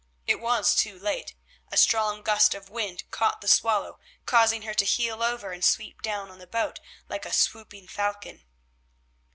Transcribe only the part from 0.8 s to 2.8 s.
late; a strong gust of